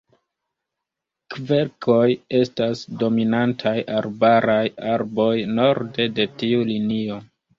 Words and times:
Kverkoj 1.33 2.05
estas 2.39 2.81
dominantaj 3.03 3.75
arbaraj 3.99 4.63
arboj 4.93 5.29
norde 5.61 6.09
de 6.21 6.27
tiu 6.41 6.65
linio. 6.71 7.21